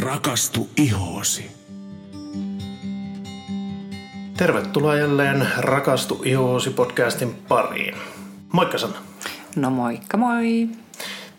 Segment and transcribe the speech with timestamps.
[0.00, 1.50] Rakastu ihoosi.
[4.36, 7.94] Tervetuloa jälleen Rakastu ihoosi podcastin pariin.
[8.52, 8.98] Moikka Sanna.
[9.56, 10.68] No moikka moi.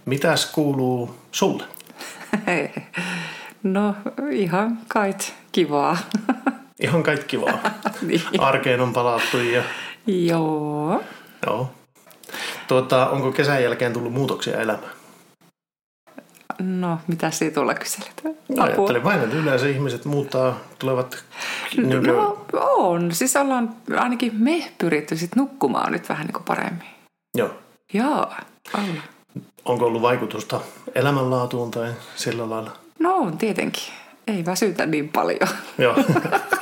[0.06, 1.64] Mitäs kuuluu sulle?
[3.64, 3.96] no
[4.32, 5.98] ihan kait kivaa.
[6.80, 7.60] Ihan kaikki kivaa.
[8.08, 8.22] niin.
[8.40, 9.64] Arkeen on palattu ja...
[10.08, 11.04] Joo.
[11.46, 11.72] Joo.
[12.68, 14.97] Tuota, onko kesän jälkeen tullut muutoksia elämään?
[16.62, 18.22] No, mitä siitä tulla kyselet?
[18.24, 21.24] No, ajattelin vain, että yleensä ihmiset muuttaa, tulevat...
[21.78, 23.12] Niin no, on.
[23.12, 26.88] Siis ollaan ainakin me pyritty sit nukkumaan nyt vähän niin kuin paremmin.
[27.38, 27.50] Joo.
[27.94, 28.32] Joo,
[28.74, 29.02] olla.
[29.66, 30.62] Onko ollut vaikutusta
[30.96, 32.72] elämänlaatuun tai sillä lailla?
[33.00, 33.84] No on tietenkin.
[34.28, 35.50] Ei väsytä niin paljon.
[35.78, 35.96] Joo.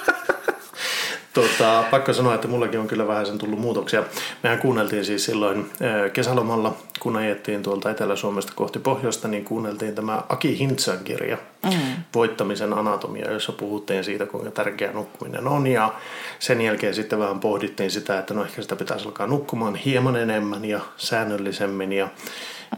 [1.35, 4.03] Tota, pakko sanoa, että mullakin on kyllä vähän sen tullut muutoksia.
[4.43, 5.71] Mehän kuunneltiin siis silloin
[6.13, 11.71] kesälomalla, kun ajettiin tuolta Etelä-Suomesta kohti pohjoista, niin kuunneltiin tämä Aki Hintsan kirja, mm.
[12.15, 15.67] Voittamisen anatomia, jossa puhuttiin siitä, kuinka tärkeä nukkuminen on.
[15.67, 15.93] Ja
[16.39, 20.65] sen jälkeen sitten vähän pohdittiin sitä, että no ehkä sitä pitäisi alkaa nukkumaan hieman enemmän
[20.65, 21.93] ja säännöllisemmin.
[21.93, 22.07] Ja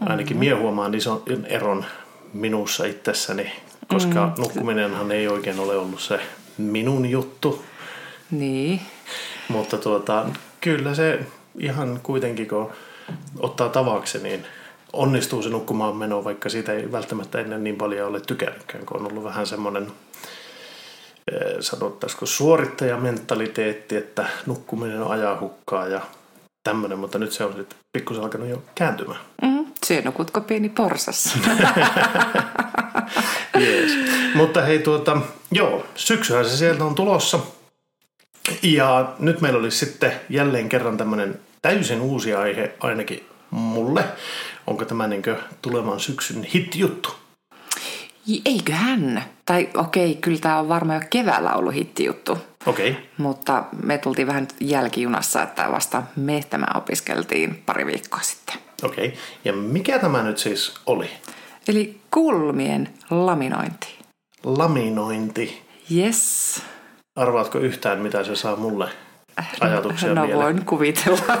[0.00, 0.38] ainakin mm-hmm.
[0.38, 1.84] mie huomaan ison eron
[2.32, 3.52] minussa itsessäni,
[3.88, 4.42] koska mm.
[4.42, 6.20] nukkuminenhan ei oikein ole ollut se
[6.58, 7.64] minun juttu
[8.30, 8.80] niin.
[9.48, 10.26] Mutta tuota,
[10.60, 11.20] kyllä se
[11.58, 12.72] ihan kuitenkin, kun
[13.38, 14.44] ottaa tavaksi, niin
[14.92, 19.06] onnistuu se nukkumaan meno, vaikka siitä ei välttämättä ennen niin paljon ole tykännytkään, kun on
[19.10, 19.86] ollut vähän semmoinen
[21.32, 26.00] eh, sanottaisiko suorittajamentaliteetti, että nukkuminen on ajaa hukkaa ja
[26.64, 29.20] tämmöinen, mutta nyt se on sitten pikkusen alkanut jo kääntymään.
[29.42, 31.38] Mm, se nukutko pieni porsas.
[33.60, 33.92] yes.
[34.34, 35.20] Mutta hei tuota,
[35.50, 37.40] joo, syksyhän se sieltä on tulossa–
[38.62, 44.04] ja nyt meillä olisi sitten jälleen kerran tämmöinen täysin uusi aihe ainakin mulle.
[44.66, 45.22] Onko tämä niin
[45.62, 47.14] tulevan syksyn hit-juttu?
[48.44, 49.24] Eiköhän.
[49.44, 52.38] Tai okei, kyllä tämä on varmaan jo keväällä ollut hittijuttu.
[52.66, 52.90] Okei.
[52.90, 53.02] Okay.
[53.16, 58.56] Mutta me tultiin vähän jälkijunassa, että vasta me tämä opiskeltiin pari viikkoa sitten.
[58.82, 59.06] Okei.
[59.06, 59.18] Okay.
[59.44, 61.10] Ja mikä tämä nyt siis oli?
[61.68, 63.98] Eli kulmien laminointi.
[64.44, 65.62] Laminointi.
[65.96, 66.62] Yes.
[67.18, 68.88] Arvaatko yhtään, mitä se saa mulle
[69.60, 70.38] ajatuksia No mieleen?
[70.44, 71.18] voin kuvitella.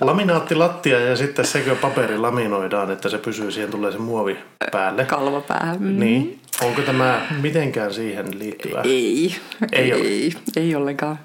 [0.00, 4.38] Laminaattilattia ja sitten sekö paperi laminoidaan, että se pysyy, siihen tulee se muovi
[4.72, 5.04] päälle.
[5.04, 5.78] Kalvo päälle.
[5.78, 6.00] Mm.
[6.00, 6.40] Niin.
[6.62, 8.80] Onko tämä mitenkään siihen liittyvä?
[8.80, 9.36] Ei.
[9.72, 11.18] Ei, ei, ei, ei ollenkaan.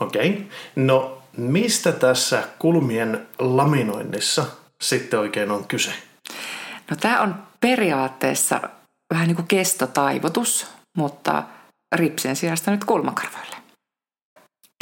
[0.00, 0.28] Okei.
[0.28, 0.42] Okay.
[0.76, 4.44] No mistä tässä kulmien laminoinnissa
[4.80, 5.92] sitten oikein on kyse?
[6.90, 8.60] No tämä on periaatteessa
[9.14, 11.42] vähän niin kuin kestotaivutus, mutta–
[11.96, 13.56] ripsien sijasta nyt kulmakarvoille.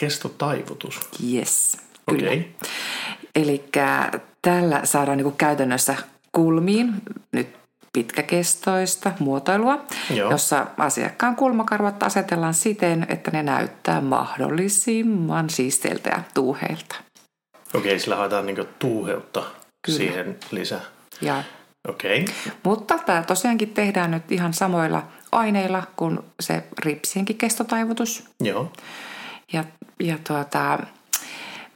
[0.00, 1.00] Kestotaivutus?
[1.32, 1.76] Yes,
[2.10, 2.30] kyllä.
[2.30, 2.44] Okay.
[3.34, 3.64] Eli
[4.42, 5.96] tällä saadaan niin käytännössä
[6.32, 6.92] kulmiin
[7.32, 7.48] nyt
[7.92, 10.30] pitkäkestoista muotoilua, Joo.
[10.30, 16.96] jossa asiakkaan kulmakarvat asetellaan siten, että ne näyttää mahdollisimman siisteiltä ja tuuheilta.
[17.74, 19.42] Okei, sillä haetaan niin tuuheutta
[19.86, 19.98] Kyllä.
[19.98, 20.80] siihen lisää.
[21.20, 21.42] Ja.
[21.88, 22.20] Okei.
[22.22, 22.34] Okay.
[22.62, 25.02] Mutta tämä tosiaankin tehdään nyt ihan samoilla
[25.34, 28.24] aineilla kuin se ripsienkin kestotaivutus.
[28.40, 28.72] Joo.
[29.52, 29.64] Ja,
[30.00, 30.78] ja tuota,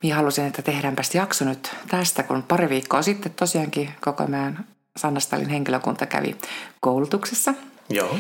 [0.03, 4.67] minä halusin, että tehdäänpäs jakso nyt tästä, kun pari viikkoa sitten tosiaankin koko meidän
[4.97, 6.37] Sannastalin henkilökunta kävi
[6.81, 7.55] koulutuksessa.
[7.91, 8.17] Joo.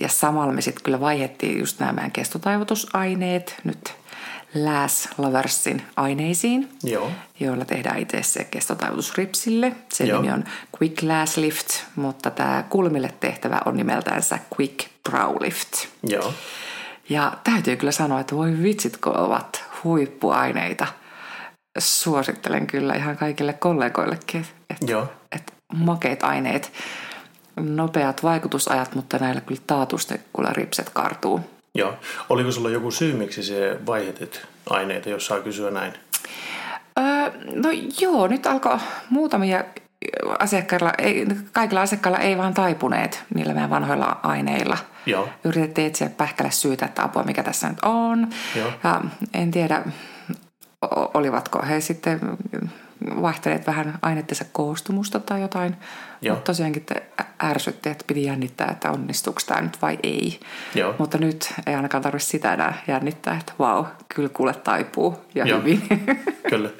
[0.00, 4.01] Ja samalla me sitten kyllä vaihettiin just nämä meidän kestotaivutusaineet nyt
[4.54, 7.10] Lääs Loversin aineisiin, Joo.
[7.40, 9.72] joilla tehdään itse se kestotaivutus ripsille.
[9.92, 10.22] Se Joo.
[10.22, 10.44] nimi on
[10.80, 15.72] Quick Last Lift, mutta tämä kulmille tehtävä on nimeltänsä Quick Brow Lift.
[16.02, 16.34] Joo.
[17.08, 20.86] Ja täytyy kyllä sanoa, että voi vitsit, kun ovat huippuaineita.
[21.78, 25.12] Suosittelen kyllä ihan kaikille kollegoillekin, että, Joo.
[25.32, 26.72] että makeat aineet,
[27.60, 31.40] nopeat vaikutusajat, mutta näillä kyllä taatusti kyllä ripset kartuu.
[31.74, 31.94] Joo.
[32.28, 35.92] Oliko sulla joku syy, miksi se vaihetit aineita, jos saa kysyä näin?
[36.98, 37.68] Öö, no
[38.00, 38.78] joo, nyt alkoi
[39.10, 39.64] muutamia
[40.38, 44.78] asiakkailla, ei, kaikilla asiakkailla ei vaan taipuneet niillä meidän vanhoilla aineilla.
[45.06, 45.28] Joo.
[45.44, 48.28] Yritettiin etsiä pähkälle syytä, että apua mikä tässä nyt on.
[48.56, 48.72] Joo.
[48.84, 49.00] Ja
[49.34, 49.82] en tiedä,
[51.14, 52.20] olivatko he sitten
[53.22, 55.76] vaihteleet vähän ainettensa koostumusta tai jotain.
[56.22, 56.34] Joo.
[56.34, 56.86] Mutta tosiaankin
[57.44, 60.40] ärsytti, että piti jännittää, että onnistuuko tämä nyt vai ei.
[60.74, 60.94] Joo.
[60.98, 63.84] Mutta nyt ei ainakaan tarvitse sitä enää jännittää, että vau,
[64.14, 65.58] kyllä kuule taipuu ja Joo.
[65.60, 65.82] hyvin.
[66.50, 66.70] Kyllä.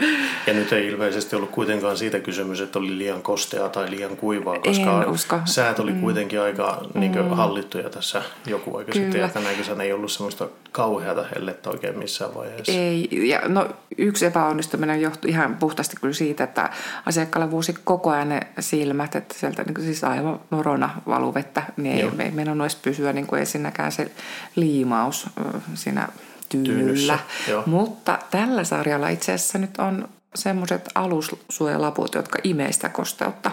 [0.47, 4.59] Ja nyt ei ilmeisesti ollut kuitenkaan siitä kysymys, että oli liian kostea tai liian kuivaa,
[4.59, 5.41] koska En usko.
[5.45, 6.45] säät oli kuitenkin mm.
[6.45, 9.13] aika niin kuin, hallittuja tässä joku aika sitten.
[9.13, 9.25] Kyllä.
[9.27, 12.73] Ja tänä kesänä ei ollut semmoista kauheata hellettä oikein missään vaiheessa.
[12.73, 13.69] Ei, ja no
[13.99, 16.71] yksi epäonnistuminen johtui ihan puhtaasti kyllä siitä, että
[17.07, 21.97] asiakkaalle vuosi koko ajan ne silmät, että sieltä niin kuin siis aivan lorona valuvettä, niin
[21.97, 24.13] ei, ei meidän edes pysyä niin kuin ensinnäkään se
[24.57, 25.27] liimaus
[25.75, 26.09] siinä
[26.49, 27.19] tyynyllä.
[27.67, 33.51] Mutta tällä sarjalla itse asiassa nyt on semmoiset alussuojalaput, jotka imee sitä kosteutta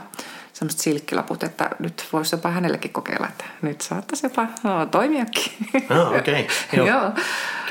[0.59, 5.51] semmoiset silkkilaput, että nyt voisi jopa hänellekin kokeilla, että nyt saattaisi jopa no, toimiakin.
[5.89, 6.47] Ah, okei.
[6.73, 6.85] Okay.
[6.87, 7.11] Joo.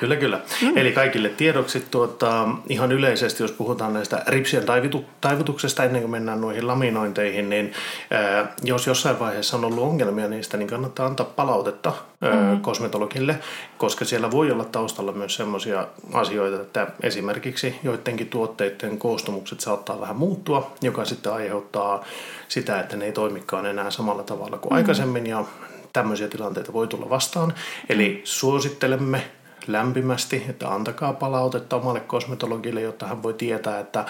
[0.00, 0.40] Kyllä, kyllä.
[0.62, 0.76] Mm.
[0.76, 6.40] Eli kaikille tiedoksi tuota, ihan yleisesti, jos puhutaan näistä ripsien taivitu, taivutuksesta ennen kuin mennään
[6.40, 7.72] noihin laminointeihin, niin
[8.10, 11.92] ää, jos jossain vaiheessa on ollut ongelmia niistä, niin kannattaa antaa palautetta
[12.22, 12.60] ää, mm.
[12.60, 13.38] kosmetologille,
[13.78, 20.16] koska siellä voi olla taustalla myös sellaisia asioita, että esimerkiksi joidenkin tuotteiden koostumukset saattaa vähän
[20.16, 22.04] muuttua, joka sitten aiheuttaa
[22.48, 24.76] sitä, että ne ei toimikaan enää samalla tavalla kuin mm.
[24.76, 25.44] aikaisemmin ja
[25.92, 27.54] tämmöisiä tilanteita voi tulla vastaan.
[27.88, 29.24] Eli suosittelemme
[29.66, 34.04] lämpimästi, että antakaa palautetta omalle kosmetologille, jotta hän voi tietää, että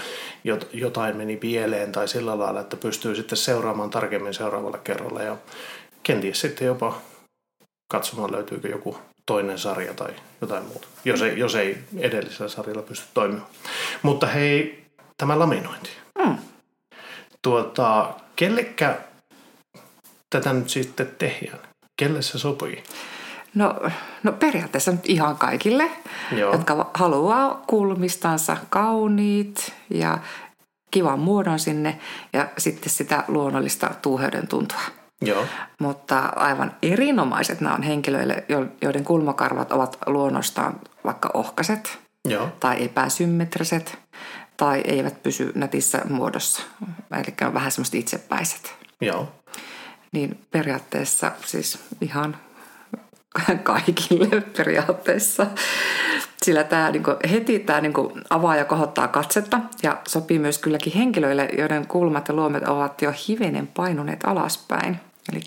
[0.72, 5.36] jotain meni pieleen tai sillä lailla, että pystyy sitten seuraamaan tarkemmin seuraavalla kerralla ja
[6.02, 7.00] kenties sitten jopa
[7.88, 10.10] katsomaan löytyykö joku toinen sarja tai
[10.40, 13.46] jotain muuta, jos ei, jos ei edellisellä sarjalla pysty toimimaan.
[14.02, 14.84] Mutta hei,
[15.16, 15.90] tämä laminointi.
[16.18, 16.38] Mm.
[17.42, 18.98] Tuota, kellekä
[20.30, 21.68] tätä nyt sitten tehdään?
[21.96, 22.82] Kelle se sopii?
[23.54, 23.80] No,
[24.22, 25.90] no periaatteessa nyt ihan kaikille,
[26.32, 26.52] Joo.
[26.52, 30.18] jotka haluaa kulmistansa kauniit ja
[30.90, 31.98] kivan muodon sinne
[32.32, 34.80] ja sitten sitä luonnollista tuuheuden tuntua.
[35.22, 35.44] Joo.
[35.80, 38.44] Mutta aivan erinomaiset nämä on henkilöille,
[38.82, 41.98] joiden kulmakarvat ovat luonnostaan vaikka ohkaset
[42.28, 42.48] Joo.
[42.60, 43.98] tai epäsymmetriset
[44.56, 46.62] tai eivät pysy nätissä muodossa.
[47.12, 48.74] Eli on vähän semmoista itsepäiset.
[49.00, 49.28] Joo.
[50.12, 52.36] Niin periaatteessa siis ihan
[53.62, 55.46] kaikille periaatteessa.
[56.42, 57.94] Sillä tämä niin heti tämä niin
[58.30, 63.12] avaa ja kohottaa katsetta ja sopii myös kylläkin henkilöille, joiden kulmat ja luomet ovat jo
[63.28, 65.00] hivenen painuneet alaspäin.
[65.32, 65.40] Eli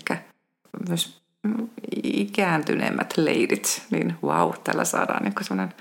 [0.88, 1.22] myös
[2.02, 5.74] ikääntyneemmät leidit, niin wow, tällä saadaan niin sellainen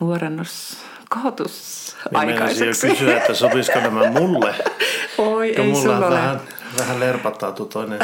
[0.00, 0.78] nuorennus,
[1.08, 2.86] kohotus niin aikaiseksi.
[2.86, 4.54] jo kysyä, että sopisiko nämä mulle.
[5.18, 6.40] Oi, ei mulla sulla ole.
[6.72, 7.98] Vähän, vähän lerpattautu toinen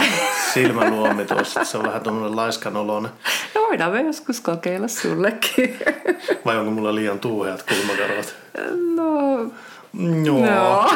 [0.54, 1.64] silmäluomi tuossa.
[1.64, 3.10] Se on vähän tuommoinen laiskanoloinen.
[3.54, 5.78] No voidaan me joskus kokeilla sullekin.
[6.44, 8.34] Vai onko mulla liian tuuheat kulmakarvat?
[8.94, 9.38] No...
[10.24, 10.46] Joo.
[10.46, 10.90] No.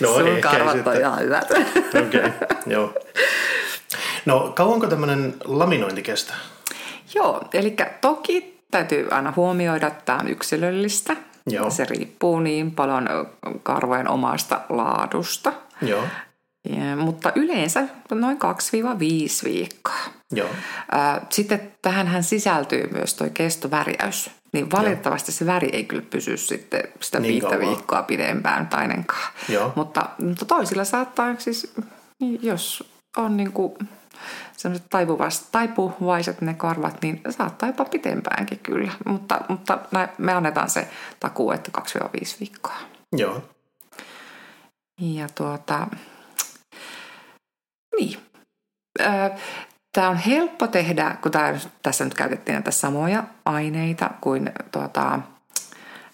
[0.00, 1.50] no Sun karvat on ihan hyvät.
[1.50, 2.30] Okei, okay,
[2.66, 2.94] joo.
[4.26, 6.36] No kauanko tämmöinen laminointi kestää?
[7.14, 11.16] Joo, eli toki täytyy aina huomioida, että tämä on yksilöllistä.
[11.46, 11.70] Joo.
[11.70, 13.08] Se riippuu niin paljon
[13.62, 15.52] karvojen omasta laadusta.
[15.82, 16.04] Joo.
[16.68, 18.40] Ja, mutta yleensä noin 2-5
[19.44, 19.94] viikkoa.
[20.32, 20.48] Joo.
[21.30, 24.30] Sitten tähän sisältyy myös tuo kestovärjäys.
[24.52, 25.36] Niin valitettavasti Joo.
[25.36, 27.68] se väri ei kyllä pysy sitten sitä niin viittä kauan.
[27.68, 29.32] viikkoa pidempään tai ainakaan.
[29.48, 29.72] Joo.
[29.76, 31.74] Mutta, mutta toisilla saattaa siis,
[32.42, 33.74] jos on niin kuin
[34.56, 34.86] sellaiset
[35.52, 38.92] taipuvaiset ne karvat, niin saattaa jopa pitempäänkin kyllä.
[39.06, 39.78] Mutta, mutta
[40.18, 40.88] me annetaan se
[41.20, 42.78] takuu, että 2-5 viikkoa.
[43.16, 43.42] Joo.
[45.00, 45.86] Ja tuota,
[47.98, 48.18] niin.
[49.92, 55.20] Tämä on helppo tehdä, kun tämä, tässä nyt käytettiin näitä samoja aineita kuin tuota,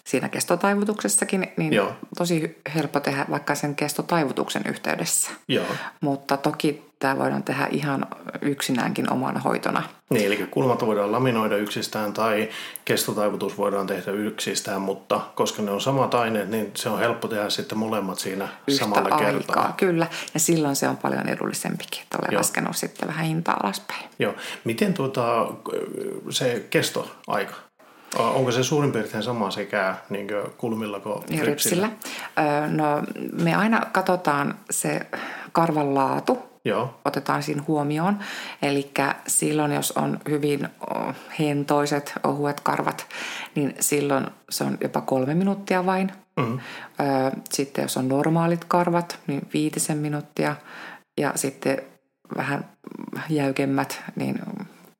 [0.09, 1.91] siinä kestotaivutuksessakin, niin Joo.
[2.17, 5.31] tosi helppo tehdä vaikka sen kestotaivutuksen yhteydessä.
[5.47, 5.65] Joo.
[6.01, 8.05] Mutta toki tämä voidaan tehdä ihan
[8.41, 9.83] yksinäänkin omana hoitona.
[10.09, 12.49] Niin, eli kulmat voidaan laminoida yksistään tai
[12.85, 17.49] kestotaivutus voidaan tehdä yksistään, mutta koska ne on samat aineet, niin se on helppo tehdä
[17.49, 19.73] sitten molemmat siinä Yhtä samalla aikaa, kertaa.
[19.77, 24.03] Kyllä, ja silloin se on paljon edullisempikin, että olen laskenut sitten vähän hintaa alaspäin.
[24.19, 24.33] Joo.
[24.63, 25.47] Miten tuota,
[26.29, 27.68] se kestoaika?
[28.17, 31.45] Onko se suurin piirtein sama sekä niin kulmilla kuin ripsillä?
[31.45, 31.89] ripsillä?
[32.67, 33.03] No,
[33.43, 35.01] me aina katsotaan se
[35.51, 36.99] karvan laatu Joo.
[37.05, 38.19] otetaan siinä huomioon.
[38.61, 38.91] Eli
[39.27, 40.69] silloin, jos on hyvin
[41.39, 43.07] hentoiset, ohuet karvat,
[43.55, 46.11] niin silloin se on jopa kolme minuuttia vain.
[46.37, 46.59] Mm-hmm.
[47.51, 50.55] Sitten jos on normaalit karvat, niin viitisen minuuttia.
[51.17, 51.81] Ja sitten
[52.37, 52.65] vähän
[53.29, 54.39] jäykemmät, niin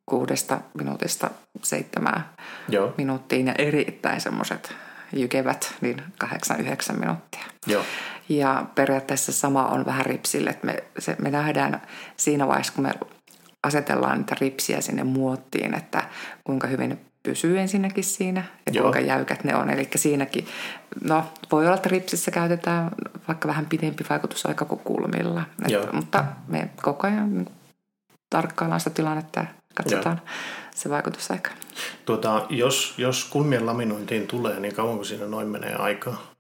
[0.10, 1.30] kuudesta minuutista
[1.64, 2.30] seitsemään
[2.70, 2.94] Joo.
[2.98, 3.48] minuuttiin.
[3.48, 4.76] Ja erittäin semmoiset
[5.14, 7.44] jykevät, niin kahdeksan, yhdeksän minuuttia.
[7.68, 7.84] Joo.
[8.30, 11.82] Ja periaatteessa sama on vähän ripsille, että me, se, me nähdään
[12.18, 12.94] siinä vaiheessa, kun me
[13.64, 16.04] asetellaan niitä ripsiä sinne muottiin, että
[16.44, 18.84] kuinka hyvin ne pysyy ensinnäkin siinä ja Joo.
[18.84, 19.70] kuinka jäykät ne on.
[19.70, 20.48] Eli siinäkin,
[21.04, 22.92] no voi olla, että ripsissä käytetään
[23.28, 25.44] vaikka vähän pidempi vaikutusaika kuin kulmilla.
[25.66, 27.59] Että, mutta me koko ajan niin
[28.30, 29.46] tarkkaillaan sitä tilannetta ja
[29.76, 30.36] katsotaan Joo.
[30.76, 31.52] se vaikutusaika.
[32.06, 36.32] Tuota, jos, jos kulmien laminointiin tulee, niin kauanko siinä noin menee aikaa?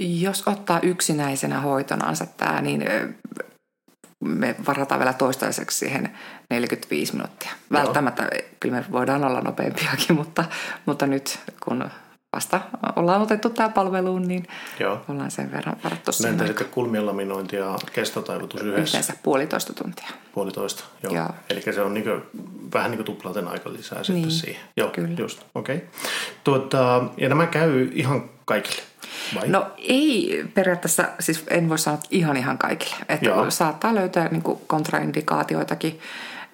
[0.00, 2.84] Jos ottaa yksinäisenä hoitonansa tämä, niin
[4.24, 6.18] me varataan vielä toistaiseksi siihen
[6.50, 7.50] 45 minuuttia.
[7.72, 8.42] Välttämättä, Joo.
[8.60, 10.44] kyllä me voidaan olla nopeampiakin, mutta,
[10.86, 11.90] mutta nyt kun
[12.36, 12.60] vasta
[12.96, 14.46] ollaan otettu tämä palveluun, niin
[14.80, 15.00] Joo.
[15.08, 17.06] ollaan sen verran varattu sen Entä sitten kulmien
[17.52, 18.80] ja kestotaivutus yhdessä?
[18.82, 20.08] Yhteensä puolitoista tuntia.
[20.34, 21.14] Puolitoista, joo.
[21.14, 21.28] joo.
[21.50, 22.10] Eli se on niinku,
[22.74, 24.62] vähän niin kuin tuplaten aika lisää sitten niin, siihen.
[24.76, 25.14] Joo, kyllä.
[25.18, 25.76] just, okei.
[25.76, 25.88] Okay.
[26.44, 28.82] Tuota, ja nämä käy ihan kaikille?
[29.34, 29.48] Vai?
[29.48, 32.96] No ei periaatteessa, siis en voi sanoa ihan ihan kaikille.
[33.08, 33.50] Että Joo.
[33.50, 36.00] saattaa löytää niin kontraindikaatioitakin.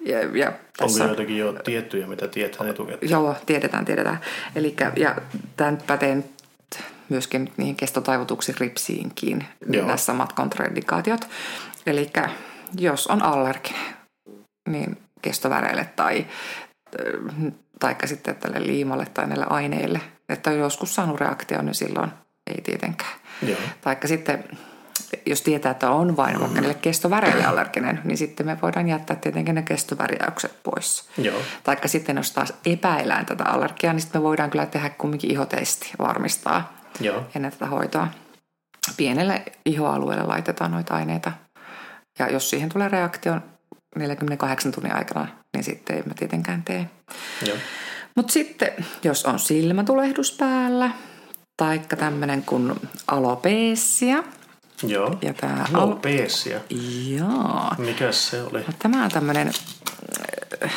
[0.05, 3.11] Ja, ja tässä, Onko joitakin jo tiettyjä, mitä tiedetään etukäteen?
[3.11, 4.19] Joo, tiedetään, tiedetään.
[4.55, 5.15] Elikkä, ja
[5.57, 6.23] tämän pätee
[7.09, 9.85] myöskin niihin kestotaivutuksiin ripsiinkin Joo.
[9.85, 11.27] nämä samat kontraindikaatiot.
[11.85, 12.09] Eli
[12.77, 13.81] jos on allerginen,
[14.69, 16.25] niin kestoväreille tai
[17.79, 22.11] taikka sitten tälle liimalle tai näille aineille, että on joskus saanut reaktio, niin silloin
[22.47, 23.13] ei tietenkään.
[23.41, 23.57] Joo.
[23.81, 24.43] Taikka sitten,
[25.25, 29.55] jos tietää, että on vain vaikka niille kestoväreille allerginen, niin sitten me voidaan jättää tietenkin
[29.55, 31.09] ne kestovärjäykset pois.
[31.17, 31.41] Joo.
[31.63, 35.91] Taikka sitten, jos taas epäillään tätä allergiaa, niin sitten me voidaan kyllä tehdä kumminkin ihotesti
[35.99, 37.23] varmistaa Joo.
[37.35, 38.07] ennen tätä hoitoa.
[38.97, 41.31] Pienelle ihoalueelle laitetaan noita aineita.
[42.19, 43.39] Ja jos siihen tulee reaktio
[43.95, 46.89] 48 tunnin aikana, niin sitten ei mä tietenkään tee.
[48.15, 48.71] Mutta sitten,
[49.03, 50.91] jos on silmätulehdus päällä,
[51.57, 52.73] taikka tämmöinen kuin
[53.07, 54.23] alopecia.
[54.83, 55.65] Joo, ja tää.
[55.73, 55.95] Al-
[57.07, 57.71] Joo.
[57.77, 58.59] Mikä se oli?
[58.59, 59.51] No, tämä on tämmöinen
[60.63, 60.71] äh,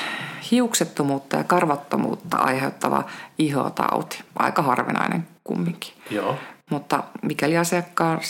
[0.51, 3.05] hiuksettomuutta ja karvattomuutta aiheuttava
[3.39, 4.23] ihotauti.
[4.37, 5.93] Aika harvinainen kumminkin.
[6.11, 6.37] Joo.
[6.71, 8.21] Mutta mikäli asiakkaan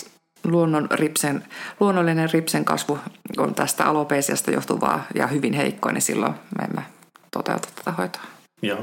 [0.44, 1.44] luonnon ripsen,
[1.80, 2.98] luonnollinen ripsen kasvu
[3.36, 6.82] on tästä alopesiasta johtuvaa ja hyvin heikkoa, niin silloin me emme
[7.30, 8.22] toteuta tätä hoitoa.
[8.62, 8.82] Joo.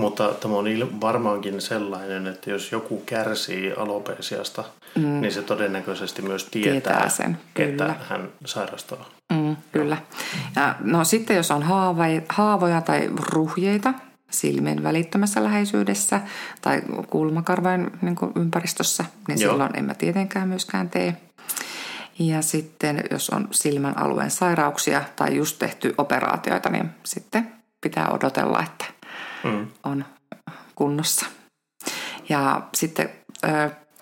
[0.00, 4.64] Mutta tämä on varmaankin sellainen, että jos joku kärsii alopesiasta,
[4.94, 5.20] mm.
[5.20, 7.68] niin se todennäköisesti myös tietää, tietää sen, kyllä.
[7.68, 9.08] että hän sairastaa.
[9.32, 9.96] Mm, kyllä.
[10.56, 11.62] Ja, no sitten jos on
[12.28, 13.94] haavoja tai ruhjeita
[14.30, 16.20] silmien välittömässä läheisyydessä
[16.62, 19.52] tai kulmakarvojen niin ympäristössä, niin Joo.
[19.52, 21.16] silloin emme tietenkään myöskään tee.
[22.18, 28.62] Ja sitten jos on silmän alueen sairauksia tai just tehty operaatioita, niin sitten pitää odotella,
[28.62, 28.84] että
[29.44, 29.68] mm.
[29.82, 30.04] on
[30.74, 31.26] kunnossa.
[32.28, 33.10] Ja sitten,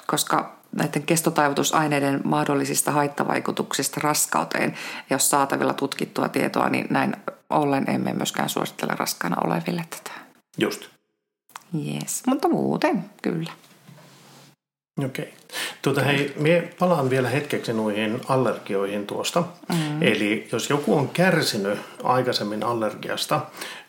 [0.06, 4.74] koska näiden kestotaivutusaineiden mahdollisista haittavaikutuksista raskauteen
[5.14, 7.16] ole saatavilla tutkittua tietoa, niin näin
[7.50, 10.10] ollen emme myöskään suosittele raskaana oleville tätä.
[10.58, 10.86] Just.
[11.86, 13.52] Yes, mutta muuten kyllä.
[15.04, 15.24] Okei.
[15.24, 15.38] Okay.
[15.82, 19.44] Tuota, hei, mie palaan vielä hetkeksi noihin allergioihin tuosta.
[19.68, 20.02] Mm.
[20.02, 23.40] Eli jos joku on kärsinyt aikaisemmin allergiasta,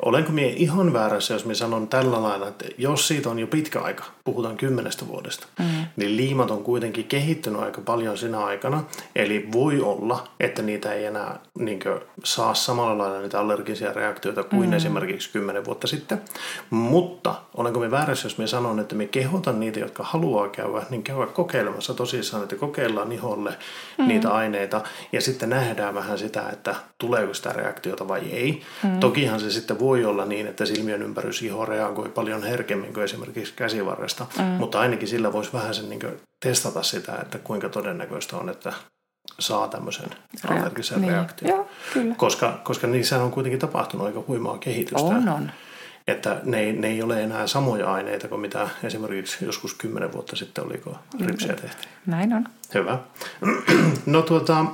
[0.05, 3.79] olenko mie ihan väärässä, jos minä sanon tällä lailla, että jos siitä on jo pitkä
[3.79, 5.65] aika, puhutaan kymmenestä vuodesta, mm.
[5.95, 8.83] niin liimat on kuitenkin kehittynyt aika paljon sinä aikana.
[9.15, 14.43] Eli voi olla, että niitä ei enää niin kuin, saa samalla lailla niitä allergisia reaktioita
[14.43, 14.73] kuin mm.
[14.73, 16.21] esimerkiksi kymmenen vuotta sitten.
[16.69, 21.03] Mutta olenko me väärässä, jos minä sanon, että me kehotan niitä, jotka haluaa käydä, niin
[21.03, 23.57] käydä kokeilemassa tosissaan, että kokeillaan iholle
[23.97, 24.07] mm.
[24.07, 28.61] niitä aineita ja sitten nähdään vähän sitä, että tuleeko sitä reaktiota vai ei.
[28.83, 28.99] Mm.
[28.99, 33.53] Tokihan se sitten voi olla niin, että silmien ympärys iho reagoi paljon herkemmin kuin esimerkiksi
[33.55, 34.43] käsivarresta, mm.
[34.43, 36.01] mutta ainakin sillä voisi vähän sen niin
[36.39, 38.73] testata sitä, että kuinka todennäköistä on, että
[39.39, 40.09] saa tämmöisen
[40.49, 41.13] allergisen niin.
[41.13, 41.49] reaktion.
[41.49, 42.15] Joo, kyllä.
[42.15, 45.07] Koska, koska niissä on kuitenkin tapahtunut aika huimaa kehitystä.
[45.07, 45.51] On, on
[46.09, 50.35] että ne ei, ne ei ole enää samoja aineita kuin mitä esimerkiksi joskus kymmenen vuotta
[50.35, 51.91] sitten oli, kun ripsiä tehtiin.
[52.05, 52.45] Näin on.
[52.73, 52.99] Hyvä.
[54.05, 54.65] No tuota,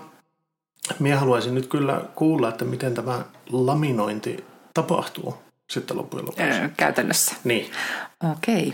[1.00, 5.38] minä haluaisin nyt kyllä kuulla, että miten tämä laminointi tapahtuu
[5.70, 6.44] sitten loppujen lopuksi.
[6.44, 7.36] Öö, käytännössä?
[7.44, 7.72] Niin.
[8.32, 8.74] Okei.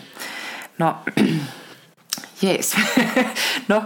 [0.77, 0.96] No,
[2.41, 2.75] jees.
[3.68, 3.84] no,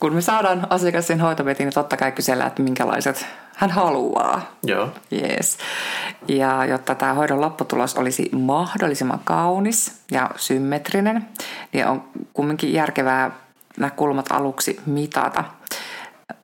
[0.00, 4.42] kun me saadaan asiakas sen hoitovetiin, niin totta kai kysellään, että minkälaiset hän haluaa.
[4.62, 4.88] Joo.
[5.12, 5.58] Yes.
[6.28, 11.28] Ja jotta tämä hoidon lopputulos olisi mahdollisimman kaunis ja symmetrinen,
[11.72, 13.30] niin on kumminkin järkevää
[13.76, 15.44] nämä kulmat aluksi mitata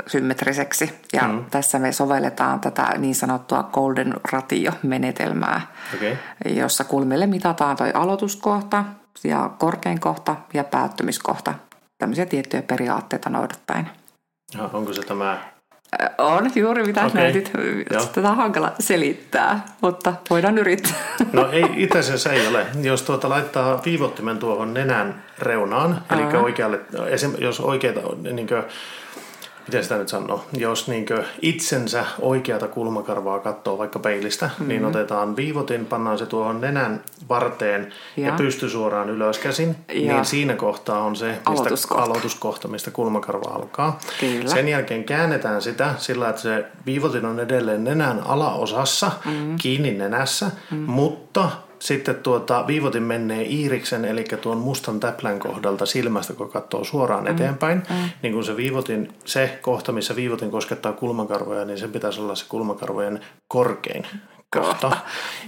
[0.07, 1.01] symmetriseksi.
[1.13, 1.45] Ja mm.
[1.51, 5.61] tässä me sovelletaan tätä niin sanottua golden ratio-menetelmää,
[5.95, 6.17] okay.
[6.45, 8.85] jossa kulmille mitataan toi aloituskohta
[9.25, 11.55] ja korkein kohta ja päättymiskohta.
[11.99, 13.91] Tämmöisiä tiettyjä periaatteita noudattaen.
[14.55, 15.39] Ja onko se tämä
[16.19, 17.23] on juuri mitä okay.
[17.23, 17.53] näytit.
[18.13, 20.95] Tätä on hankala selittää, mutta voidaan yrittää.
[21.33, 22.67] No ei, itse asiassa ei ole.
[22.83, 26.81] Jos tuota laittaa viivottimen tuohon nenän reunaan, eli oikealle,
[27.39, 28.01] jos oikeita
[28.33, 28.63] niin kuin,
[29.71, 34.69] miten sitä nyt sanoo, jos niinkö itsensä oikeata kulmakarvaa katsoo vaikka peilistä, mm-hmm.
[34.69, 39.95] niin otetaan viivotin, pannaan se tuohon nenän varteen ja, ja pysty suoraan ylöskäsin, ja.
[39.95, 43.99] niin siinä kohtaa on se mistä aloituskohta, aloituskohta mistä kulmakarva alkaa.
[44.21, 44.51] Kyllä.
[44.51, 49.57] Sen jälkeen käännetään sitä sillä, että se viivotin on edelleen nenän alaosassa, mm-hmm.
[49.57, 50.91] kiinni nenässä, mm-hmm.
[50.91, 51.51] mutta
[51.81, 57.31] sitten tuota, viivotin menee iiriksen, eli tuon mustan täplän kohdalta silmästä, kun katsoo suoraan mm.
[57.31, 58.11] eteenpäin, mm.
[58.23, 62.45] niin kun se viivotin, se kohta, missä viivotin koskettaa kulmakarvoja, niin sen pitäisi olla se
[62.49, 64.07] kulmakarvojen korkein
[64.51, 64.97] kohta.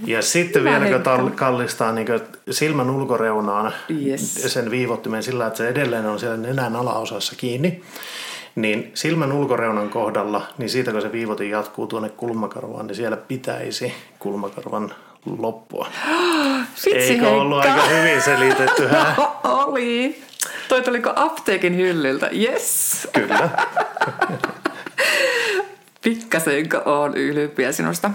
[0.05, 2.07] Ja sitten Hyvä vielä, kun kallistaa niin
[2.49, 3.73] silmän ulkoreunaan
[4.05, 4.53] yes.
[4.53, 7.81] sen viivottimen sillä, että se edelleen on siellä nenän alaosassa kiinni,
[8.55, 13.93] niin silmän ulkoreunan kohdalla, niin siitä kun se viivotin jatkuu tuonne kulmakarvaan, niin siellä pitäisi
[14.19, 14.91] kulmakarvan
[15.25, 15.87] loppua.
[16.85, 17.29] Vitsi Eikö heikka.
[17.29, 18.87] ollut aika hyvin selitetty?
[18.87, 19.15] Hä?
[19.43, 20.23] Oli.
[20.67, 22.29] Toi tuliko apteekin hyllyltä?
[22.33, 23.07] Yes.
[23.13, 23.49] Kyllä.
[26.03, 28.11] Pikkasenko on ylpeä sinusta.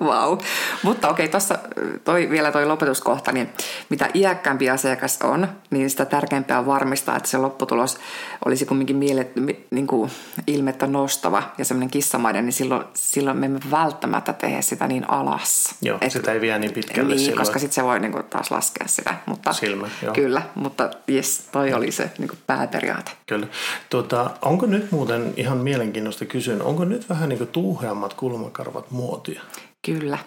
[0.00, 0.38] Wow.
[0.82, 1.58] Mutta okei, tuossa
[2.04, 3.48] toi, vielä toi lopetuskohta, niin
[3.88, 7.98] mitä iäkkäämpi asiakas on, niin sitä tärkeämpää on varmistaa, että se lopputulos
[8.44, 9.30] olisi kumminkin miele,
[9.70, 10.10] niin kuin
[10.46, 15.74] ilmettä nostava ja semmoinen kissamainen, niin silloin, silloin me emme välttämättä tehdä sitä niin alas.
[15.82, 17.38] Joo, Et, sitä ei vie niin pitkälle niin, silloin.
[17.38, 19.14] koska sitten se voi niin kuin, taas laskea sitä.
[19.26, 20.14] Mutta, Silmä, joo.
[20.14, 23.10] Kyllä, mutta jes, toi oli se niin kuin pääperiaate.
[23.26, 23.46] Kyllä.
[23.90, 29.42] Tuota, onko nyt muuten ihan mielenkiintoista kysyä, onko nyt vähän niin kuin tuuheammat kulmakarvat muotia?
[29.86, 30.18] Kyllä,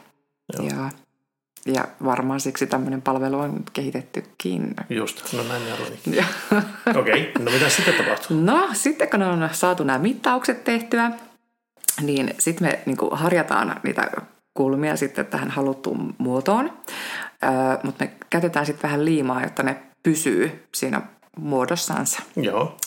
[0.54, 0.68] joo.
[0.68, 0.90] Ja,
[1.66, 4.76] ja varmaan siksi tämmöinen palvelu on kehitettykin.
[4.90, 6.26] Just, no näin arvoinkin.
[7.00, 8.42] Okei, okay, no mitä sitten tapahtuu?
[8.42, 11.12] No sitten kun on saatu nämä mittaukset tehtyä,
[12.02, 14.12] niin sitten me niin kuin harjataan niitä
[14.54, 16.78] kulmia sitten tähän haluttuun muotoon.
[17.44, 17.50] Öö,
[17.84, 21.02] mutta me käytetään sitten vähän liimaa, jotta ne pysyy siinä
[21.38, 22.22] muodossansa.
[22.36, 22.78] Joo.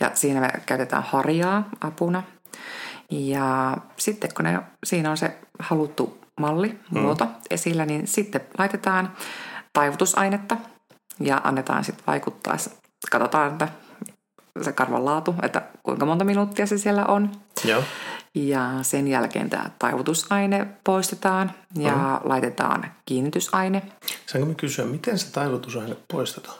[0.00, 2.22] Ja siinä me käytetään harjaa apuna.
[3.10, 7.00] Ja sitten kun ne, siinä on se haluttu malli, mm.
[7.00, 7.30] muoto mm.
[7.50, 9.12] esillä, niin sitten laitetaan
[9.72, 10.56] taivutusainetta
[11.20, 12.56] ja annetaan sitten vaikuttaa.
[13.10, 13.68] Katsotaan, että
[14.62, 17.30] se karvan laatu, että kuinka monta minuuttia se siellä on.
[17.64, 17.82] Joo.
[18.34, 22.28] Ja sen jälkeen tämä taivutusaine poistetaan ja mm.
[22.28, 23.82] laitetaan kiinnitysaine.
[24.26, 26.58] Saanko me kysyä, miten se taivutusaine poistetaan?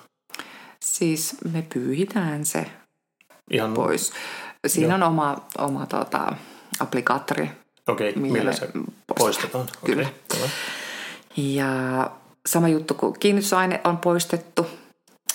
[0.84, 2.66] Siis me pyyhitään se
[3.50, 3.74] Ihan...
[3.74, 4.12] pois.
[4.66, 4.94] Siinä Joo.
[4.94, 6.32] on oma, oma tota,
[6.80, 7.50] applikaattori.
[7.88, 8.68] Okei, okay, millä se
[9.18, 9.66] poistetaan?
[9.84, 10.08] Kyllä.
[10.34, 10.48] Okay,
[11.36, 12.10] ja
[12.46, 14.66] sama juttu, kun kiinnitysaine on poistettu,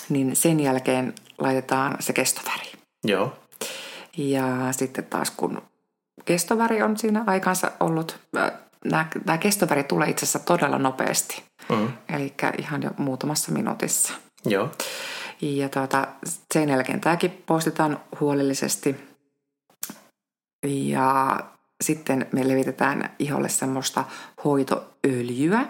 [0.08, 2.72] niin sen jälkeen laitetaan se kestoväri.
[3.04, 3.32] Joo.
[4.16, 5.62] Ja sitten taas kun
[6.24, 11.42] kestoväri on siinä aikansa ollut, nämä, nämä kestoväri tulee itse asiassa todella nopeasti.
[11.68, 11.88] Mm.
[12.08, 14.12] Eli ihan jo muutamassa minuutissa.
[14.44, 14.70] Joo.
[15.40, 16.06] Ja tuota,
[16.54, 18.96] sen jälkeen tämäkin poistetaan huolellisesti.
[20.64, 21.40] Ja
[21.84, 24.04] sitten me levitetään iholle semmoista
[24.44, 25.66] hoitoöljyä.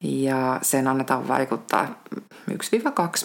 [0.00, 2.02] Ja sen annetaan vaikuttaa
[2.50, 2.54] 1-2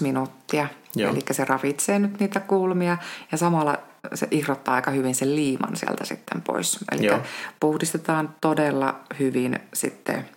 [0.01, 0.67] minuuttia.
[0.95, 1.11] Joo.
[1.11, 2.97] Eli se ravitsee nyt niitä kulmia
[3.31, 3.77] ja samalla
[4.13, 6.79] se irrottaa aika hyvin sen liiman sieltä sitten pois.
[6.91, 7.19] Eli Joo.
[7.59, 10.29] puhdistetaan todella hyvin sitten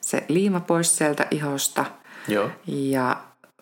[0.00, 1.84] se liima pois sieltä ihosta.
[2.28, 2.50] Joo.
[2.66, 3.16] Ja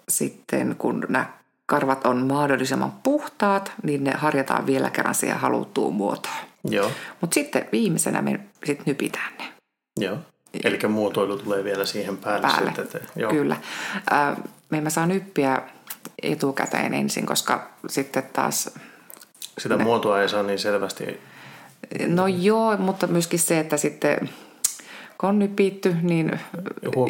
[0.09, 1.27] sitten kun nämä
[1.71, 6.35] karvat on mahdollisimman puhtaat, niin ne harjataan vielä kerran siihen haluttuun muotoon.
[6.65, 6.91] Joo.
[7.21, 9.45] Mutta sitten viimeisenä me sitten nypitään ne.
[10.01, 10.19] Joo.
[10.65, 12.47] Eli muotoilu tulee vielä siihen päälle.
[12.47, 12.73] päälle.
[12.77, 13.31] Sitten, että, joo.
[13.31, 13.57] Kyllä.
[14.13, 14.37] Äh,
[14.71, 15.63] me emme saa nyppiä
[16.23, 18.75] etukäteen ensin, koska sitten taas...
[19.59, 19.85] Sitä ne...
[19.85, 21.21] muotoa ei saa niin selvästi...
[22.07, 24.31] No joo, mutta myöskin se, että sitten
[25.19, 26.41] kun on nypitty, niin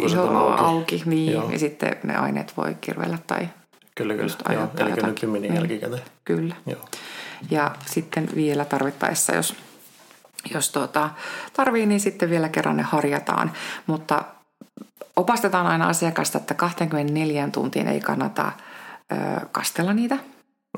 [0.05, 0.63] iho on auki.
[0.63, 3.49] auki niin, ja sitten ne aineet voi kirvellä tai
[4.01, 4.55] Kyllä, kyllä.
[4.55, 5.55] Joo, eli nypiminen niin.
[5.55, 6.03] jälkikäteen.
[6.25, 6.57] Kyllä.
[6.67, 6.81] Joo.
[7.51, 9.55] Ja sitten vielä tarvittaessa, jos,
[10.55, 11.11] jos tuota,
[11.53, 13.53] tarvii, niin sitten vielä kerran ne harjataan.
[13.87, 14.25] Mutta
[15.17, 18.53] opastetaan aina asiakasta, että 24 tuntiin ei kannata
[19.13, 20.19] ö, kastella niitä.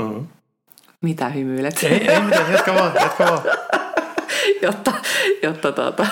[0.00, 0.26] Mm-hmm.
[1.02, 1.82] Mitä hymyilet?
[1.82, 3.42] Ei, ei mitään, jatka vaan, jatka vaan.
[4.62, 4.92] jotta
[5.42, 6.06] jotta tuota,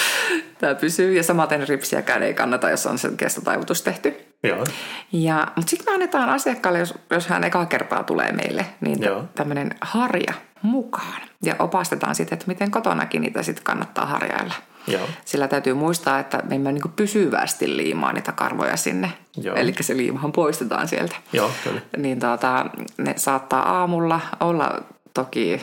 [0.60, 1.12] tämä pysyy.
[1.12, 4.25] Ja samaten ripsiäkään ei kannata, jos on sen kestotaivutus tehty.
[4.42, 4.64] Joo.
[5.12, 8.98] Ja, mutta sitten me annetaan asiakkaalle, jos, jos hän ekaa kertaa tulee meille, niin
[9.34, 11.22] tämmöinen harja mukaan.
[11.42, 14.54] Ja opastetaan sitten, että miten kotonakin niitä sitten kannattaa harjailla.
[14.86, 15.08] Joo.
[15.24, 19.12] Sillä täytyy muistaa, että me emme niin pysyvästi liimaa niitä karvoja sinne.
[19.36, 19.56] Joo.
[19.56, 21.16] Eli se liimahan poistetaan sieltä.
[21.32, 21.80] Joo, kyllä.
[21.96, 22.66] Niin tuota,
[22.98, 24.82] ne saattaa aamulla olla
[25.14, 25.62] toki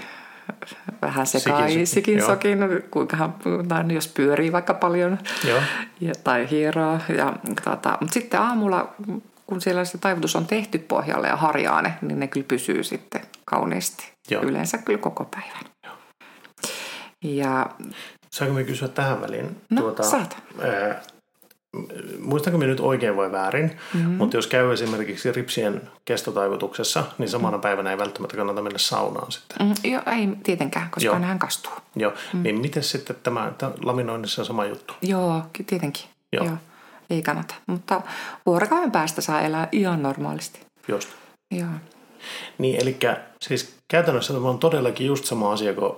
[1.01, 2.59] vähän sekaisin sikin sokin,
[2.91, 3.35] kuinkahan,
[3.67, 5.59] tai jos pyörii vaikka paljon Joo.
[6.01, 6.99] Ja, tai hieroo.
[7.17, 8.95] Ja, tota, mutta sitten aamulla
[9.47, 14.11] kun siellä se taivutus on tehty pohjalle ja harjaane, niin ne kyllä pysyy sitten kauniisti.
[14.29, 14.43] Joo.
[14.43, 15.71] Yleensä kyllä koko päivän.
[15.83, 15.95] Joo.
[17.21, 17.69] Ja,
[18.31, 19.61] Saanko me kysyä tähän väliin?
[19.69, 20.37] No, tuota, saat.
[20.61, 21.01] Ää,
[22.19, 24.11] muistanko minä nyt oikein vai väärin, mm-hmm.
[24.11, 29.67] mutta jos käy esimerkiksi ripsien kestotaivutuksessa, niin samana päivänä ei välttämättä kannata mennä saunaan sitten.
[29.67, 31.19] Mm, joo, ei tietenkään, koska Joo.
[31.19, 31.71] nehän kastuu.
[31.95, 32.43] Joo, mm.
[32.43, 34.93] niin miten sitten tämä, tämä laminoinnissa on sama juttu?
[35.01, 36.05] Joo, tietenkin.
[36.31, 36.45] Joo.
[36.45, 36.55] Joo.
[37.09, 38.01] Ei kannata, mutta
[38.45, 40.59] vuorokauden päästä saa elää ihan normaalisti.
[40.87, 41.09] Just.
[41.51, 41.69] Joo.
[42.57, 42.97] Niin, eli
[43.41, 45.93] siis käytännössä tämä on todellakin just sama asia kuin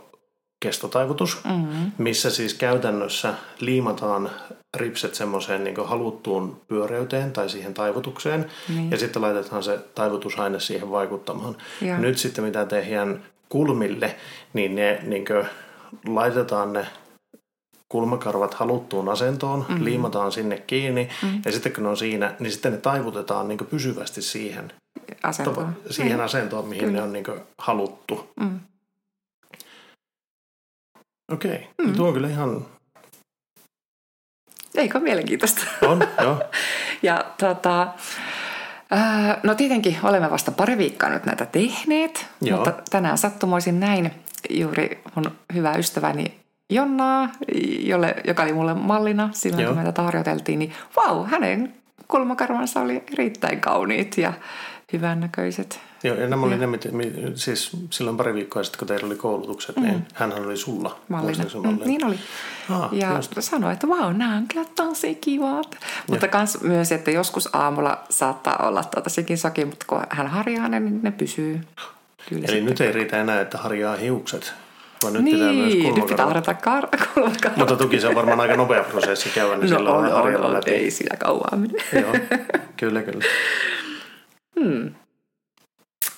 [0.66, 1.92] kestotaivutus, mm-hmm.
[1.98, 4.30] missä siis käytännössä liimataan
[4.78, 8.92] ripset semmoiseen niin haluttuun pyöreyteen tai siihen taivutukseen niin.
[8.92, 11.56] ja sitten laitetaan se taivutusaine siihen vaikuttamaan.
[11.82, 11.98] Ja.
[11.98, 14.16] Nyt sitten mitä tehdään kulmille,
[14.54, 15.26] niin ne niin
[16.08, 16.88] laitetaan ne
[17.90, 19.86] kulmakarvat haluttuun asentoon, mm-hmm.
[19.86, 21.42] liimataan sinne kiinni mm-hmm.
[21.46, 24.72] ja sitten kun ne on siinä, niin sitten ne taivutetaan niin pysyvästi siihen
[25.24, 26.26] asentoon, siihen niin.
[26.26, 26.98] asentoon mihin Kyllä.
[26.98, 27.26] ne on niin
[27.58, 28.30] haluttu.
[28.40, 28.60] Mm.
[31.32, 31.88] Okei, okay.
[31.88, 31.96] mm.
[31.96, 32.66] tuo on kyllä ihan...
[34.76, 35.62] Eikö mielenkiintoista?
[35.82, 36.42] On, joo.
[37.04, 37.88] ja tota,
[39.44, 42.58] no tietenkin olemme vasta pari viikkoa nyt näitä tehneet, joo.
[42.58, 44.12] mutta tänään sattumoisin näin
[44.50, 47.30] juuri mun hyvä ystäväni Jonnaa,
[47.80, 49.74] jolle, joka oli mulle mallina silloin, Joo.
[49.74, 51.74] kun me tätä harjoiteltiin, niin vau, wow, hänen
[52.08, 54.34] kulmakarvansa oli erittäin kauniit ja
[54.94, 55.80] hyvännäköiset.
[56.04, 56.68] Joo, ja nämä oli ne,
[57.36, 59.92] siis silloin pari viikkoa sitten, kun teillä oli koulutukset, niin mm.
[59.94, 61.00] niin hän oli sulla.
[61.08, 61.44] Mallina.
[61.44, 62.20] Mm, niin oli.
[62.70, 63.34] Ah, ja just.
[63.40, 65.68] sanoi, että vau, nämä on kyllä tosi kivat.
[65.72, 65.80] Ja.
[66.08, 70.68] Mutta kans myös, että joskus aamulla saattaa olla tuota sekin soki, mutta kun hän harjaa
[70.68, 71.62] ne, niin ne pysyy.
[72.30, 74.54] Kyllä Eli nyt ei riitä enää, että harjaa hiukset,
[75.04, 78.56] vaan nyt niin, pitää myös nyt pitää harjata kar- Mutta toki se on varmaan aika
[78.56, 80.72] nopea prosessi käydä, niin no, silloin on, on, on, läpi.
[80.72, 81.84] ei sitä kauan mene.
[82.02, 82.14] Joo,
[82.78, 83.26] kyllä, kyllä.
[84.60, 84.96] Hmm.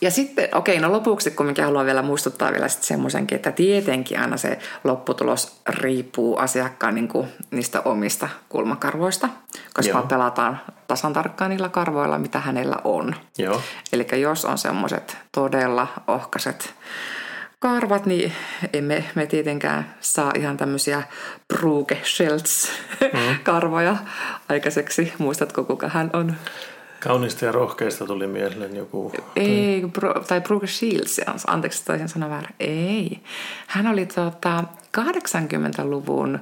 [0.02, 4.38] Ja sitten, okei, no lopuksi kumminkin haluan vielä muistuttaa vielä sitten semmoisenkin, että tietenkin aina
[4.38, 9.30] se lopputulos riippuu asiakkaan niin kuin niistä omista kulmakarvoista,
[9.74, 10.08] koska Joo.
[10.08, 13.16] pelataan tasan tarkkaan niillä karvoilla, mitä hänellä on.
[13.94, 16.74] Eli jos on semmoiset todella ohkaset
[17.60, 18.34] karvat, niin
[18.74, 21.04] emme me tietenkään saa ihan tämmöisiä
[21.54, 22.70] Bruge Schultz
[23.02, 23.40] mm.
[23.44, 23.98] karvoja
[24.50, 25.14] aikaiseksi.
[25.18, 26.36] Muistatko, kuka hän on?
[27.08, 29.12] Kaunista ja rohkeista tuli mieleen joku.
[29.36, 32.56] Ei, bro, tai Brooke Shields, anteeksi taisin sanoa väärin.
[32.60, 33.20] Ei.
[33.68, 34.64] Hän oli tota
[34.98, 36.40] 80-luvun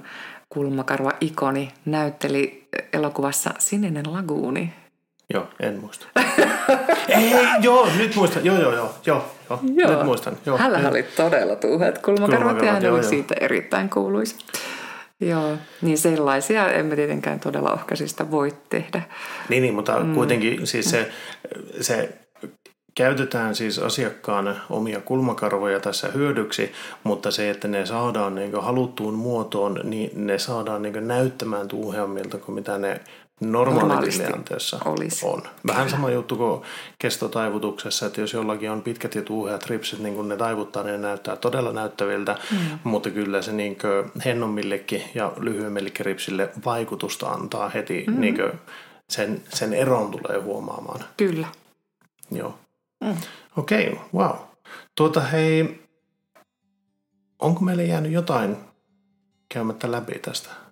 [0.50, 4.74] kulmakarva-ikoni, näytteli elokuvassa Sininen laguuni.
[5.34, 6.08] Joo, en muista.
[7.08, 8.46] ei, joo, nyt muistan.
[8.46, 9.96] Joo, joo, joo, joo, joo, joo.
[9.98, 10.38] nyt muistan.
[10.46, 13.10] Joo, Hänellä oli todella tuuheat kulmakarvat, kulmakarvat ja hän joo, oli joo.
[13.10, 14.36] siitä erittäin kuuluisa.
[15.20, 19.02] Joo, niin sellaisia emme tietenkään todella ohkaisista voi tehdä.
[19.50, 20.14] Niin, niin mutta mm.
[20.14, 21.12] kuitenkin siis se,
[21.82, 22.10] se
[22.96, 26.72] käytetään siis asiakkaan omia kulmakarvoja tässä hyödyksi,
[27.04, 32.56] mutta se, että ne saadaan niin haluttuun muotoon, niin ne saadaan niin näyttämään tuuheammilta kuin
[32.56, 33.00] mitä ne
[33.42, 34.80] normaalitilanteessa
[35.24, 35.44] on.
[35.68, 36.62] Vähän sama juttu kuin
[37.00, 41.08] kestotaivutuksessa, että jos jollakin on pitkät ja tuuheat ripsit, niin kun ne taivuttaa, niin ne
[41.08, 42.80] näyttää todella näyttäviltä, mm.
[42.84, 43.78] mutta kyllä se niin
[44.26, 48.22] hennommillekin ja lyhyemmillekin ripsille vaikutusta antaa heti, mm.
[48.22, 48.38] niin
[49.10, 51.00] sen, sen eron tulee huomaamaan.
[51.18, 51.48] Kyllä.
[52.32, 52.60] Joo.
[53.04, 53.18] Mm.
[53.58, 54.36] Okei, okay, wow.
[54.96, 55.82] Tuota hei,
[57.40, 58.58] onko meille jäänyt jotain
[59.50, 60.65] käymättä läpi tästä?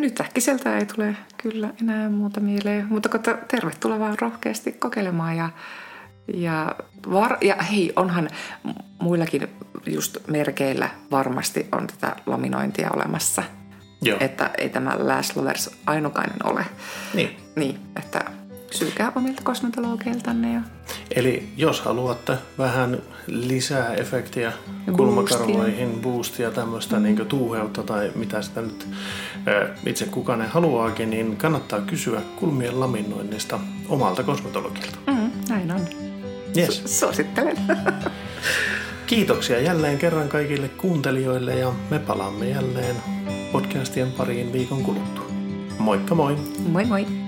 [0.00, 3.08] Nyt äkkiseltä ei tule kyllä enää muuta mieleen, mutta
[3.48, 5.50] tervetuloa vaan rohkeasti kokeilemaan ja,
[6.34, 6.74] ja,
[7.10, 8.28] var, ja hei, onhan
[9.00, 9.48] muillakin
[9.86, 13.42] just merkeillä varmasti on tätä laminointia olemassa.
[14.02, 14.18] Joo.
[14.20, 16.66] Että ei tämä Last Lovers ainukainen ole.
[17.14, 17.36] Niin.
[17.56, 18.23] Niin, että
[18.78, 20.52] kysykää omilta kosmetologeiltanne.
[20.52, 20.60] Ja...
[21.16, 24.52] Eli jos haluatte vähän lisää efektiä
[24.96, 27.02] kulmakarvoihin, boostia, tämmöistä mm.
[27.02, 28.88] niin tuuheutta tai mitä sitä nyt
[29.86, 34.98] itse kukaan haluaakin, niin kannattaa kysyä kulmien laminoinnista omalta kosmetologilta.
[35.06, 35.80] Mm, näin on.
[36.56, 36.82] Yes.
[36.84, 37.56] Su- suosittelen.
[39.06, 42.96] Kiitoksia jälleen kerran kaikille kuuntelijoille ja me palaamme jälleen
[43.52, 45.24] podcastien pariin viikon kuluttua.
[45.78, 46.36] Moikka moi!
[46.68, 47.23] Moi moi!